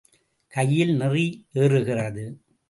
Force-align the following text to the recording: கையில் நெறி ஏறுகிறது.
கையில் 0.53 0.93
நெறி 0.95 1.25
ஏறுகிறது. 1.53 2.25